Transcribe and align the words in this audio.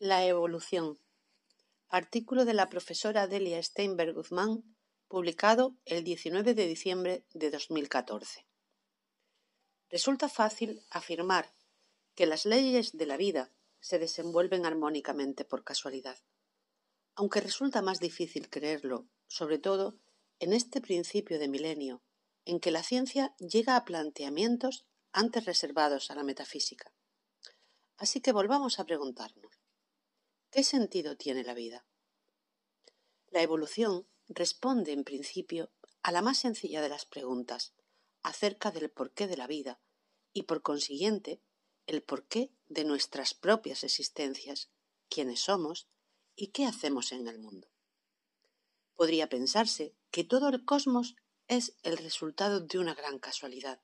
La 0.00 0.24
evolución. 0.24 1.00
Artículo 1.88 2.44
de 2.44 2.54
la 2.54 2.68
profesora 2.68 3.26
Delia 3.26 3.60
Steinberg 3.60 4.14
Guzmán, 4.14 4.62
publicado 5.08 5.76
el 5.86 6.04
19 6.04 6.54
de 6.54 6.68
diciembre 6.68 7.26
de 7.34 7.50
2014. 7.50 8.46
Resulta 9.90 10.28
fácil 10.28 10.84
afirmar 10.90 11.52
que 12.14 12.26
las 12.26 12.46
leyes 12.46 12.96
de 12.96 13.06
la 13.06 13.16
vida 13.16 13.50
se 13.80 13.98
desenvuelven 13.98 14.66
armónicamente 14.66 15.44
por 15.44 15.64
casualidad, 15.64 16.18
aunque 17.16 17.40
resulta 17.40 17.82
más 17.82 17.98
difícil 17.98 18.48
creerlo, 18.48 19.08
sobre 19.26 19.58
todo 19.58 19.98
en 20.38 20.52
este 20.52 20.80
principio 20.80 21.40
de 21.40 21.48
milenio, 21.48 22.04
en 22.44 22.60
que 22.60 22.70
la 22.70 22.84
ciencia 22.84 23.34
llega 23.38 23.74
a 23.74 23.84
planteamientos 23.84 24.86
antes 25.10 25.44
reservados 25.44 26.12
a 26.12 26.14
la 26.14 26.22
metafísica. 26.22 26.92
Así 27.96 28.20
que 28.20 28.30
volvamos 28.30 28.78
a 28.78 28.84
preguntarnos, 28.84 29.57
¿qué 30.50 30.64
sentido 30.64 31.16
tiene 31.16 31.44
la 31.44 31.54
vida? 31.54 31.86
La 33.30 33.42
evolución 33.42 34.08
responde 34.28 34.92
en 34.92 35.04
principio 35.04 35.70
a 36.02 36.12
la 36.12 36.22
más 36.22 36.38
sencilla 36.38 36.80
de 36.80 36.88
las 36.88 37.04
preguntas 37.04 37.74
acerca 38.22 38.70
del 38.70 38.90
porqué 38.90 39.26
de 39.26 39.36
la 39.36 39.46
vida 39.46 39.80
y 40.32 40.42
por 40.44 40.62
consiguiente 40.62 41.40
el 41.86 42.02
porqué 42.02 42.52
de 42.66 42.84
nuestras 42.84 43.34
propias 43.34 43.84
existencias, 43.84 44.70
quiénes 45.08 45.40
somos 45.40 45.88
y 46.36 46.48
qué 46.48 46.66
hacemos 46.66 47.12
en 47.12 47.26
el 47.28 47.38
mundo. 47.38 47.68
Podría 48.94 49.28
pensarse 49.28 49.94
que 50.10 50.24
todo 50.24 50.48
el 50.48 50.64
cosmos 50.64 51.16
es 51.46 51.76
el 51.82 51.96
resultado 51.96 52.60
de 52.60 52.78
una 52.78 52.94
gran 52.94 53.18
casualidad, 53.18 53.80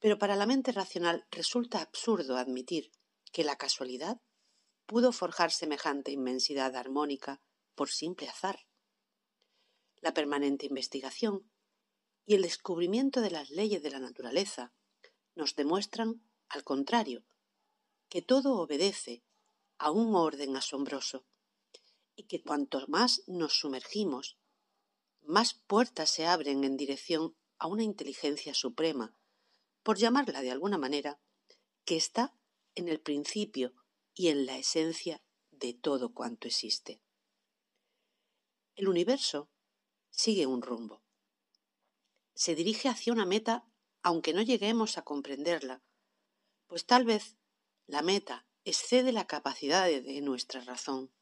pero 0.00 0.18
para 0.18 0.36
la 0.36 0.46
mente 0.46 0.72
racional 0.72 1.26
resulta 1.30 1.80
absurdo 1.80 2.36
admitir 2.36 2.92
que 3.32 3.44
la 3.44 3.56
casualidad 3.56 4.20
pudo 4.86 5.12
forjar 5.12 5.50
semejante 5.50 6.12
inmensidad 6.12 6.76
armónica 6.76 7.42
por 7.74 7.90
simple 7.90 8.28
azar. 8.28 8.66
La 10.00 10.14
permanente 10.14 10.66
investigación 10.66 11.50
y 12.24 12.34
el 12.34 12.42
descubrimiento 12.42 13.20
de 13.20 13.30
las 13.30 13.50
leyes 13.50 13.82
de 13.82 13.90
la 13.90 13.98
naturaleza 13.98 14.72
nos 15.34 15.54
demuestran, 15.54 16.22
al 16.48 16.64
contrario, 16.64 17.24
que 18.08 18.22
todo 18.22 18.58
obedece 18.60 19.24
a 19.78 19.90
un 19.90 20.14
orden 20.14 20.56
asombroso 20.56 21.26
y 22.14 22.24
que 22.24 22.42
cuanto 22.42 22.82
más 22.88 23.22
nos 23.26 23.58
sumergimos, 23.58 24.38
más 25.22 25.54
puertas 25.54 26.10
se 26.10 26.26
abren 26.26 26.64
en 26.64 26.76
dirección 26.76 27.36
a 27.58 27.66
una 27.66 27.82
inteligencia 27.82 28.54
suprema, 28.54 29.16
por 29.82 29.98
llamarla 29.98 30.40
de 30.40 30.50
alguna 30.50 30.78
manera, 30.78 31.20
que 31.84 31.96
está 31.96 32.34
en 32.74 32.88
el 32.88 33.00
principio 33.00 33.74
y 34.16 34.28
en 34.28 34.46
la 34.46 34.56
esencia 34.56 35.22
de 35.50 35.74
todo 35.74 36.14
cuanto 36.14 36.48
existe. 36.48 37.02
El 38.74 38.88
universo 38.88 39.50
sigue 40.10 40.46
un 40.46 40.62
rumbo. 40.62 41.04
Se 42.34 42.54
dirige 42.54 42.88
hacia 42.88 43.12
una 43.12 43.26
meta 43.26 43.68
aunque 44.02 44.32
no 44.32 44.40
lleguemos 44.40 44.98
a 44.98 45.02
comprenderla, 45.02 45.82
pues 46.66 46.86
tal 46.86 47.04
vez 47.04 47.36
la 47.86 48.02
meta 48.02 48.46
excede 48.64 49.12
la 49.12 49.26
capacidad 49.26 49.86
de 49.86 50.20
nuestra 50.22 50.60
razón. 50.60 51.12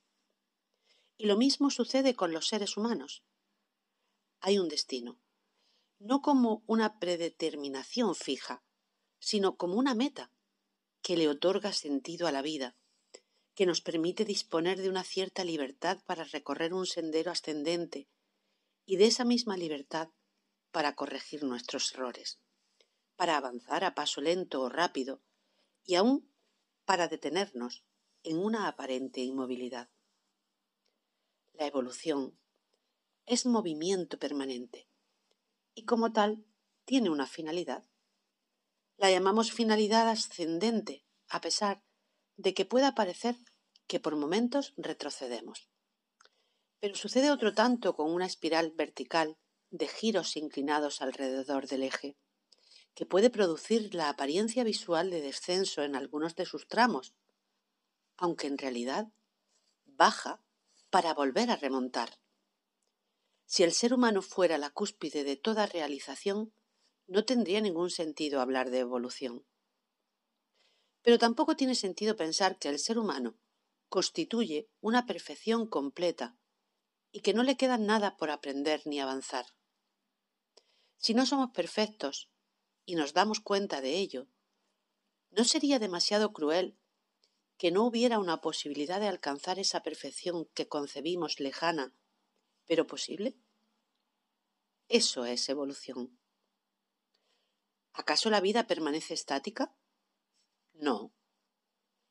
Y 1.16 1.26
lo 1.26 1.36
mismo 1.36 1.70
sucede 1.70 2.14
con 2.14 2.32
los 2.32 2.46
seres 2.46 2.76
humanos. 2.76 3.24
Hay 4.40 4.58
un 4.58 4.68
destino, 4.68 5.18
no 5.98 6.20
como 6.20 6.62
una 6.66 6.98
predeterminación 6.98 8.14
fija, 8.14 8.62
sino 9.18 9.56
como 9.56 9.76
una 9.76 9.94
meta 9.94 10.30
que 11.00 11.16
le 11.16 11.28
otorga 11.28 11.72
sentido 11.72 12.26
a 12.26 12.32
la 12.32 12.42
vida, 12.42 12.76
que 13.54 13.66
nos 13.66 13.80
permite 13.80 14.24
disponer 14.24 14.80
de 14.80 14.88
una 14.88 15.04
cierta 15.04 15.44
libertad 15.44 16.02
para 16.06 16.24
recorrer 16.24 16.74
un 16.74 16.86
sendero 16.86 17.30
ascendente 17.30 18.08
y 18.84 18.96
de 18.96 19.06
esa 19.06 19.24
misma 19.24 19.56
libertad 19.56 20.10
para 20.70 20.94
corregir 20.96 21.44
nuestros 21.44 21.92
errores, 21.94 22.40
para 23.16 23.36
avanzar 23.36 23.84
a 23.84 23.94
paso 23.94 24.20
lento 24.20 24.60
o 24.62 24.68
rápido 24.68 25.22
y 25.84 25.94
aún 25.94 26.32
para 26.84 27.08
detenernos 27.08 27.84
en 28.24 28.38
una 28.38 28.68
aparente 28.68 29.20
inmovilidad. 29.20 29.88
La 31.52 31.66
evolución 31.66 32.36
es 33.26 33.46
movimiento 33.46 34.18
permanente 34.18 34.88
y 35.74 35.84
como 35.84 36.12
tal 36.12 36.44
tiene 36.84 37.10
una 37.10 37.26
finalidad. 37.26 37.84
La 38.96 39.10
llamamos 39.10 39.52
finalidad 39.52 40.08
ascendente, 40.08 41.06
a 41.28 41.40
pesar 41.40 41.78
de 41.78 41.93
que 42.42 42.64
pueda 42.64 42.94
parecer 42.94 43.36
que 43.86 44.00
por 44.00 44.16
momentos 44.16 44.74
retrocedemos. 44.76 45.68
Pero 46.80 46.94
sucede 46.96 47.30
otro 47.30 47.54
tanto 47.54 47.94
con 47.94 48.10
una 48.10 48.26
espiral 48.26 48.72
vertical 48.72 49.38
de 49.70 49.88
giros 49.88 50.36
inclinados 50.36 51.00
alrededor 51.00 51.66
del 51.66 51.82
eje, 51.82 52.16
que 52.94 53.06
puede 53.06 53.30
producir 53.30 53.94
la 53.94 54.08
apariencia 54.08 54.64
visual 54.64 55.10
de 55.10 55.20
descenso 55.20 55.82
en 55.82 55.96
algunos 55.96 56.36
de 56.36 56.46
sus 56.46 56.68
tramos, 56.68 57.14
aunque 58.16 58.46
en 58.46 58.58
realidad 58.58 59.08
baja 59.84 60.42
para 60.90 61.14
volver 61.14 61.50
a 61.50 61.56
remontar. 61.56 62.20
Si 63.46 63.62
el 63.62 63.72
ser 63.72 63.92
humano 63.92 64.22
fuera 64.22 64.58
la 64.58 64.70
cúspide 64.70 65.24
de 65.24 65.36
toda 65.36 65.66
realización, 65.66 66.54
no 67.06 67.24
tendría 67.24 67.60
ningún 67.60 67.90
sentido 67.90 68.40
hablar 68.40 68.70
de 68.70 68.78
evolución. 68.78 69.44
Pero 71.04 71.18
tampoco 71.18 71.54
tiene 71.54 71.74
sentido 71.74 72.16
pensar 72.16 72.58
que 72.58 72.70
el 72.70 72.78
ser 72.78 72.98
humano 72.98 73.36
constituye 73.90 74.70
una 74.80 75.04
perfección 75.04 75.68
completa 75.68 76.34
y 77.12 77.20
que 77.20 77.34
no 77.34 77.42
le 77.42 77.58
queda 77.58 77.76
nada 77.76 78.16
por 78.16 78.30
aprender 78.30 78.80
ni 78.86 78.98
avanzar. 79.00 79.44
Si 80.96 81.12
no 81.12 81.26
somos 81.26 81.50
perfectos 81.50 82.30
y 82.86 82.94
nos 82.94 83.12
damos 83.12 83.40
cuenta 83.40 83.82
de 83.82 83.98
ello, 83.98 84.28
¿no 85.30 85.44
sería 85.44 85.78
demasiado 85.78 86.32
cruel 86.32 86.78
que 87.58 87.70
no 87.70 87.84
hubiera 87.84 88.18
una 88.18 88.40
posibilidad 88.40 88.98
de 88.98 89.08
alcanzar 89.08 89.58
esa 89.58 89.82
perfección 89.82 90.46
que 90.54 90.68
concebimos 90.68 91.38
lejana, 91.38 91.94
pero 92.66 92.86
posible? 92.86 93.36
Eso 94.88 95.26
es 95.26 95.46
evolución. 95.50 96.18
¿Acaso 97.92 98.30
la 98.30 98.40
vida 98.40 98.66
permanece 98.66 99.12
estática? 99.12 99.76
No. 100.74 101.14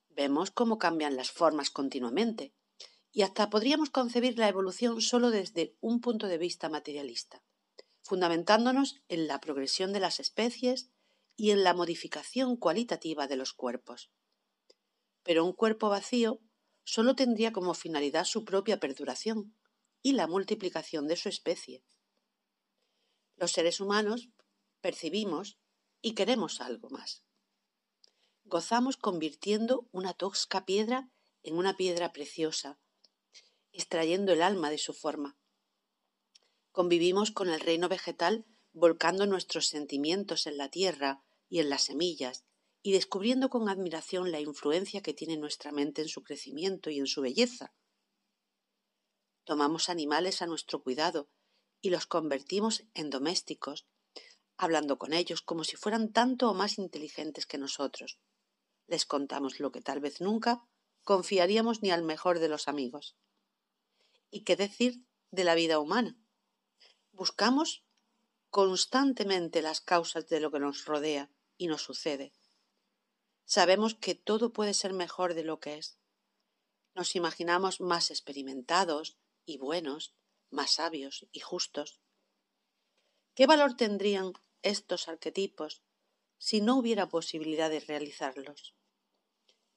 Vemos 0.10 0.52
cómo 0.52 0.78
cambian 0.78 1.16
las 1.16 1.32
formas 1.32 1.70
continuamente 1.70 2.54
y 3.12 3.22
hasta 3.22 3.50
podríamos 3.50 3.90
concebir 3.90 4.38
la 4.40 4.48
evolución 4.48 5.00
solo 5.02 5.30
desde 5.30 5.78
un 5.82 6.02
punto 6.02 6.28
de 6.28 6.38
vista 6.38 6.70
materialista, 6.70 7.44
fundamentándonos 8.02 9.02
en 9.08 9.28
la 9.28 9.40
progresión 9.40 9.94
de 9.94 10.00
las 10.00 10.20
especies 10.20 10.90
y 11.36 11.52
en 11.52 11.64
la 11.64 11.74
modificación 11.74 12.58
cualitativa 12.58 13.28
de 13.28 13.36
los 13.36 13.54
cuerpos. 13.54 14.12
Pero 15.24 15.46
un 15.46 15.54
cuerpo 15.54 15.90
vacío 15.90 16.40
solo 16.84 17.16
tendría 17.16 17.54
como 17.54 17.74
finalidad 17.74 18.26
su 18.26 18.46
propia 18.46 18.80
perduración 18.80 19.56
y 20.02 20.14
la 20.14 20.28
multiplicación 20.28 21.08
de 21.08 21.16
su 21.16 21.30
especie. 21.30 21.84
Los 23.36 23.52
seres 23.52 23.80
humanos 23.80 24.30
percibimos 24.82 25.58
y 26.02 26.14
queremos 26.14 26.62
algo 26.62 26.90
más. 26.90 27.23
Gozamos 28.54 28.98
convirtiendo 28.98 29.90
una 29.92 30.14
tosca 30.14 30.64
piedra 30.64 31.10
en 31.42 31.58
una 31.58 31.76
piedra 31.76 32.14
preciosa, 32.14 32.78
extrayendo 33.72 34.32
el 34.32 34.44
alma 34.44 34.70
de 34.70 34.78
su 34.78 34.94
forma. 34.94 35.40
Convivimos 36.72 37.32
con 37.32 37.50
el 37.50 37.60
reino 37.60 37.90
vegetal 37.90 38.46
volcando 38.72 39.26
nuestros 39.26 39.70
sentimientos 39.70 40.46
en 40.46 40.58
la 40.58 40.70
tierra 40.70 41.24
y 41.50 41.62
en 41.62 41.70
las 41.72 41.86
semillas 41.86 42.46
y 42.84 42.92
descubriendo 42.92 43.50
con 43.50 43.70
admiración 43.70 44.32
la 44.32 44.40
influencia 44.40 45.02
que 45.02 45.16
tiene 45.16 45.38
nuestra 45.38 45.72
mente 45.72 46.04
en 46.04 46.08
su 46.08 46.22
crecimiento 46.22 46.92
y 46.92 47.00
en 47.00 47.08
su 47.08 47.22
belleza. 47.22 47.74
Tomamos 49.46 49.90
animales 49.90 50.44
a 50.44 50.46
nuestro 50.46 50.84
cuidado 50.84 51.28
y 51.82 51.90
los 51.90 52.06
convertimos 52.06 52.84
en 52.94 53.10
domésticos 53.10 53.88
hablando 54.58 55.00
con 55.00 55.12
ellos 55.12 55.42
como 55.42 55.64
si 55.64 55.76
fueran 55.76 56.14
tanto 56.14 56.52
o 56.52 56.54
más 56.54 56.78
inteligentes 56.78 57.48
que 57.48 57.58
nosotros. 57.58 58.20
Les 58.88 59.06
contamos 59.06 59.60
lo 59.60 59.72
que 59.72 59.82
tal 59.82 60.00
vez 60.00 60.22
nunca 60.22 60.64
confiaríamos 61.04 61.82
ni 61.82 61.92
al 61.92 62.04
mejor 62.04 62.40
de 62.40 62.50
los 62.50 62.68
amigos. 62.68 63.16
¿Y 64.30 64.42
qué 64.42 64.56
decir 64.56 65.06
de 65.32 65.44
la 65.44 65.56
vida 65.56 65.80
humana? 65.80 66.18
Buscamos 67.12 67.84
constantemente 68.50 69.62
las 69.62 69.82
causas 69.82 70.28
de 70.28 70.40
lo 70.40 70.52
que 70.52 70.60
nos 70.60 70.86
rodea 70.86 71.30
y 71.58 71.68
nos 71.68 71.82
sucede. 71.82 72.34
Sabemos 73.46 73.96
que 73.96 74.16
todo 74.16 74.54
puede 74.54 74.74
ser 74.74 74.94
mejor 74.94 75.34
de 75.34 75.44
lo 75.44 75.60
que 75.60 75.78
es. 75.78 75.98
Nos 76.96 77.16
imaginamos 77.16 77.82
más 77.82 78.12
experimentados 78.12 79.18
y 79.46 79.58
buenos, 79.58 80.14
más 80.50 80.74
sabios 80.74 81.28
y 81.32 81.40
justos. 81.40 82.00
¿Qué 83.36 83.48
valor 83.48 83.76
tendrían 83.76 84.34
estos 84.62 85.08
arquetipos 85.08 85.82
si 86.44 86.60
no 86.60 86.76
hubiera 86.76 87.08
posibilidad 87.08 87.70
de 87.70 87.80
realizarlos? 87.80 88.76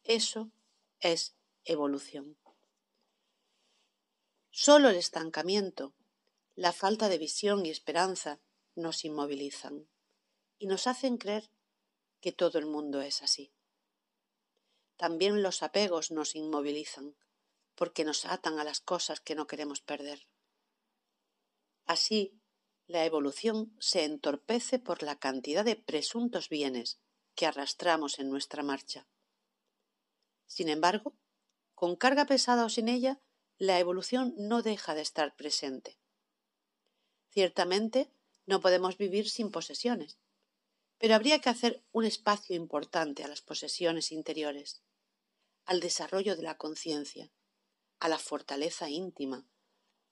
Eso 0.03 0.51
es 0.99 1.37
evolución. 1.65 2.37
Solo 4.51 4.89
el 4.89 4.97
estancamiento, 4.97 5.95
la 6.57 6.73
falta 6.73 7.09
de 7.09 7.19
visión 7.19 7.65
y 7.65 7.71
esperanza 7.71 8.41
nos 8.75 9.05
inmovilizan 9.05 9.87
y 10.59 10.67
nos 10.67 10.89
hacen 10.89 11.19
creer 11.19 11.49
que 12.21 12.33
todo 12.33 12.59
el 12.59 12.67
mundo 12.67 13.01
es 13.01 13.23
así. 13.23 13.53
También 14.97 15.45
los 15.45 15.63
apegos 15.63 16.11
nos 16.11 16.35
inmovilizan 16.35 17.15
porque 17.77 18.03
nos 18.03 18.25
atan 18.25 18.59
a 18.59 18.65
las 18.65 18.81
cosas 18.81 19.21
que 19.21 19.37
no 19.37 19.47
queremos 19.47 19.83
perder. 19.83 20.27
Así, 21.85 22.41
la 22.87 23.05
evolución 23.05 23.75
se 23.81 24.05
entorpece 24.05 24.79
por 24.79 25.03
la 25.03 25.19
cantidad 25.19 25.65
de 25.65 25.77
presuntos 25.77 26.49
bienes 26.49 27.01
que 27.35 27.47
arrastramos 27.47 28.19
en 28.19 28.31
nuestra 28.31 28.63
marcha. 28.63 29.09
Sin 30.47 30.69
embargo, 30.69 31.15
con 31.75 31.97
carga 31.97 32.27
pesada 32.27 32.65
o 32.65 32.69
sin 32.69 32.89
ella, 32.89 33.21
la 33.59 33.79
evolución 33.81 34.35
no 34.39 34.63
deja 34.63 34.95
de 34.95 35.03
estar 35.03 35.35
presente. 35.35 35.99
Ciertamente, 37.31 38.11
no 38.47 38.61
podemos 38.61 38.97
vivir 38.97 39.29
sin 39.29 39.51
posesiones, 39.51 40.19
pero 40.99 41.15
habría 41.15 41.41
que 41.41 41.51
hacer 41.51 41.85
un 41.93 42.05
espacio 42.05 42.55
importante 42.55 43.25
a 43.25 43.29
las 43.29 43.43
posesiones 43.43 44.13
interiores, 44.13 44.83
al 45.65 45.81
desarrollo 45.81 46.37
de 46.37 46.43
la 46.43 46.57
conciencia, 46.57 47.33
a 47.99 48.09
la 48.09 48.19
fortaleza 48.19 48.89
íntima, 48.89 49.49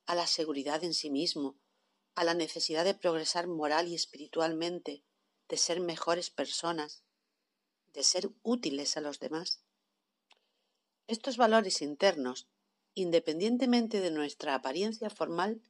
a 0.06 0.14
la 0.14 0.26
seguridad 0.26 0.82
en 0.84 0.92
sí 0.92 1.10
mismo, 1.10 1.56
a 2.14 2.24
la 2.24 2.34
necesidad 2.34 2.84
de 2.84 2.94
progresar 2.94 3.46
moral 3.46 3.88
y 3.88 3.94
espiritualmente, 3.94 5.04
de 5.48 5.56
ser 5.56 5.80
mejores 5.80 6.30
personas, 6.30 7.04
de 7.92 8.02
ser 8.02 8.30
útiles 8.42 8.96
a 8.96 9.00
los 9.00 9.18
demás. 9.18 9.62
Estos 11.06 11.36
valores 11.36 11.82
internos, 11.82 12.48
independientemente 12.94 14.00
de 14.00 14.10
nuestra 14.10 14.54
apariencia 14.54 15.10
formal, 15.10 15.62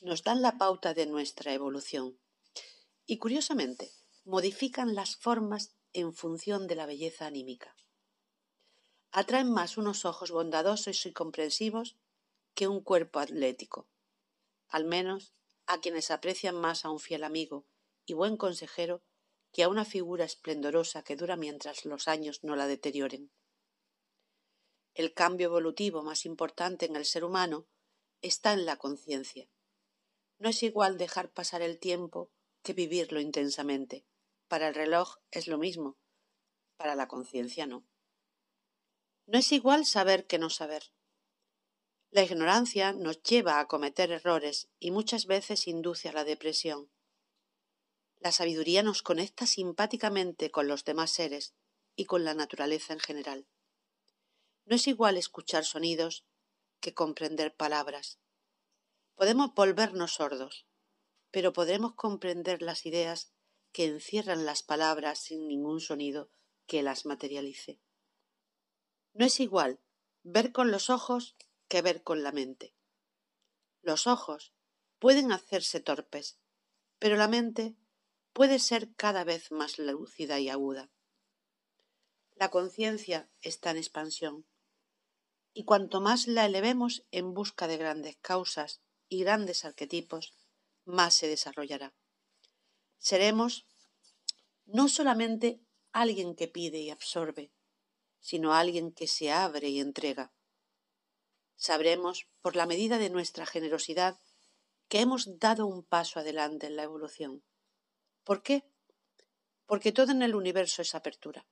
nos 0.00 0.22
dan 0.22 0.40
la 0.42 0.56
pauta 0.56 0.94
de 0.94 1.06
nuestra 1.06 1.52
evolución 1.52 2.18
y, 3.06 3.18
curiosamente, 3.18 3.92
modifican 4.24 4.94
las 4.94 5.16
formas 5.16 5.74
en 5.92 6.14
función 6.14 6.66
de 6.66 6.76
la 6.76 6.86
belleza 6.86 7.26
anímica. 7.26 7.76
Atraen 9.10 9.50
más 9.50 9.76
unos 9.76 10.04
ojos 10.04 10.30
bondadosos 10.30 11.04
y 11.04 11.12
comprensivos 11.12 11.96
que 12.54 12.68
un 12.68 12.80
cuerpo 12.80 13.18
atlético, 13.18 13.88
al 14.68 14.84
menos 14.84 15.34
a 15.72 15.80
quienes 15.80 16.10
aprecian 16.10 16.56
más 16.56 16.84
a 16.84 16.90
un 16.90 16.98
fiel 16.98 17.22
amigo 17.22 17.64
y 18.04 18.14
buen 18.14 18.36
consejero 18.36 19.04
que 19.52 19.62
a 19.62 19.68
una 19.68 19.84
figura 19.84 20.24
esplendorosa 20.24 21.04
que 21.04 21.14
dura 21.14 21.36
mientras 21.36 21.84
los 21.84 22.08
años 22.08 22.42
no 22.42 22.56
la 22.56 22.66
deterioren. 22.66 23.30
El 24.94 25.14
cambio 25.14 25.46
evolutivo 25.46 26.02
más 26.02 26.26
importante 26.26 26.86
en 26.86 26.96
el 26.96 27.04
ser 27.04 27.22
humano 27.22 27.68
está 28.20 28.52
en 28.52 28.66
la 28.66 28.78
conciencia. 28.78 29.48
No 30.38 30.48
es 30.48 30.60
igual 30.64 30.98
dejar 30.98 31.30
pasar 31.30 31.62
el 31.62 31.78
tiempo 31.78 32.32
que 32.64 32.72
vivirlo 32.72 33.20
intensamente. 33.20 34.04
Para 34.48 34.68
el 34.68 34.74
reloj 34.74 35.18
es 35.30 35.46
lo 35.46 35.56
mismo, 35.56 35.98
para 36.76 36.96
la 36.96 37.06
conciencia 37.06 37.66
no. 37.66 37.86
No 39.26 39.38
es 39.38 39.52
igual 39.52 39.86
saber 39.86 40.26
que 40.26 40.40
no 40.40 40.50
saber. 40.50 40.92
La 42.12 42.24
ignorancia 42.24 42.92
nos 42.92 43.22
lleva 43.22 43.60
a 43.60 43.68
cometer 43.68 44.10
errores 44.10 44.68
y 44.80 44.90
muchas 44.90 45.26
veces 45.26 45.68
induce 45.68 46.08
a 46.08 46.12
la 46.12 46.24
depresión. 46.24 46.90
La 48.18 48.32
sabiduría 48.32 48.82
nos 48.82 49.02
conecta 49.02 49.46
simpáticamente 49.46 50.50
con 50.50 50.66
los 50.66 50.84
demás 50.84 51.12
seres 51.12 51.54
y 51.94 52.06
con 52.06 52.24
la 52.24 52.34
naturaleza 52.34 52.92
en 52.92 52.98
general. 52.98 53.46
No 54.64 54.74
es 54.74 54.88
igual 54.88 55.16
escuchar 55.16 55.64
sonidos 55.64 56.26
que 56.80 56.94
comprender 56.94 57.54
palabras. 57.54 58.18
Podemos 59.14 59.54
volvernos 59.54 60.14
sordos, 60.14 60.66
pero 61.30 61.52
podremos 61.52 61.94
comprender 61.94 62.60
las 62.60 62.86
ideas 62.86 63.32
que 63.72 63.84
encierran 63.84 64.44
las 64.44 64.64
palabras 64.64 65.20
sin 65.20 65.46
ningún 65.46 65.80
sonido 65.80 66.28
que 66.66 66.82
las 66.82 67.06
materialice. 67.06 67.80
No 69.12 69.24
es 69.24 69.38
igual 69.38 69.80
ver 70.22 70.50
con 70.52 70.70
los 70.70 70.90
ojos 70.90 71.36
que 71.70 71.80
ver 71.80 72.02
con 72.02 72.22
la 72.22 72.32
mente. 72.32 72.74
Los 73.80 74.06
ojos 74.06 74.52
pueden 74.98 75.32
hacerse 75.32 75.80
torpes, 75.80 76.38
pero 76.98 77.16
la 77.16 77.28
mente 77.28 77.76
puede 78.34 78.58
ser 78.58 78.92
cada 78.96 79.24
vez 79.24 79.50
más 79.52 79.78
lúcida 79.78 80.40
y 80.40 80.50
aguda. 80.50 80.90
La 82.34 82.50
conciencia 82.50 83.30
está 83.40 83.70
en 83.70 83.78
expansión, 83.78 84.46
y 85.54 85.64
cuanto 85.64 86.00
más 86.00 86.26
la 86.26 86.44
elevemos 86.44 87.04
en 87.12 87.34
busca 87.34 87.68
de 87.68 87.76
grandes 87.76 88.16
causas 88.16 88.80
y 89.08 89.20
grandes 89.20 89.64
arquetipos, 89.64 90.34
más 90.84 91.14
se 91.14 91.28
desarrollará. 91.28 91.94
Seremos 92.98 93.66
no 94.66 94.88
solamente 94.88 95.60
alguien 95.92 96.34
que 96.34 96.48
pide 96.48 96.78
y 96.78 96.90
absorbe, 96.90 97.52
sino 98.20 98.54
alguien 98.54 98.92
que 98.92 99.06
se 99.06 99.30
abre 99.30 99.68
y 99.68 99.80
entrega. 99.80 100.32
Sabremos, 101.60 102.26
por 102.40 102.56
la 102.56 102.64
medida 102.64 102.96
de 102.96 103.10
nuestra 103.10 103.44
generosidad, 103.44 104.18
que 104.88 105.00
hemos 105.00 105.38
dado 105.38 105.66
un 105.66 105.84
paso 105.84 106.18
adelante 106.18 106.66
en 106.66 106.74
la 106.74 106.84
evolución. 106.84 107.44
¿Por 108.24 108.42
qué? 108.42 108.64
Porque 109.66 109.92
todo 109.92 110.10
en 110.12 110.22
el 110.22 110.34
universo 110.34 110.80
es 110.80 110.94
apertura, 110.94 111.46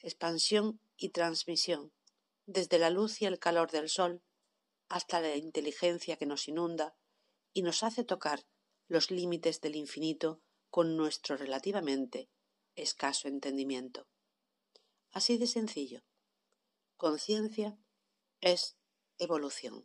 expansión 0.00 0.78
y 0.98 1.08
transmisión, 1.08 1.90
desde 2.44 2.78
la 2.78 2.90
luz 2.90 3.22
y 3.22 3.24
el 3.24 3.38
calor 3.38 3.70
del 3.70 3.88
sol 3.88 4.22
hasta 4.90 5.22
la 5.22 5.34
inteligencia 5.36 6.18
que 6.18 6.26
nos 6.26 6.48
inunda 6.48 6.94
y 7.54 7.62
nos 7.62 7.82
hace 7.82 8.04
tocar 8.04 8.46
los 8.88 9.10
límites 9.10 9.62
del 9.62 9.76
infinito 9.76 10.42
con 10.68 10.98
nuestro 10.98 11.38
relativamente 11.38 12.28
escaso 12.74 13.26
entendimiento. 13.26 14.06
Así 15.12 15.38
de 15.38 15.46
sencillo. 15.46 16.04
Conciencia 16.98 17.78
es 18.42 18.76
evolución. 19.18 19.84